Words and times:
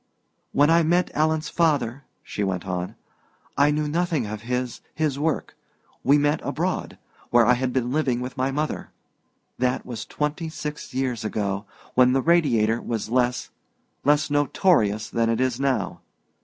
"When 0.51 0.71
I 0.71 0.81
met 0.81 1.11
Alan's 1.13 1.49
father," 1.49 2.05
she 2.23 2.43
went 2.43 2.65
on, 2.65 2.95
"I 3.55 3.69
knew 3.69 3.87
nothing 3.87 4.25
of 4.25 4.41
his 4.41 4.81
his 4.95 5.19
work. 5.19 5.55
We 6.03 6.17
met 6.17 6.41
abroad, 6.43 6.97
where 7.29 7.45
I 7.45 7.53
had 7.53 7.71
been 7.71 7.91
living 7.91 8.19
with 8.19 8.35
my 8.35 8.49
mother. 8.49 8.89
That 9.59 9.85
was 9.85 10.07
twenty 10.07 10.49
six 10.49 10.91
years 10.95 11.23
ago, 11.23 11.65
when 11.93 12.13
the 12.13 12.21
Radiator 12.23 12.81
was 12.81 13.09
less 13.09 13.51
less 14.03 14.31
notorious 14.31 15.07
than 15.07 15.29
it 15.29 15.39
is 15.39 15.59
now. 15.59 16.01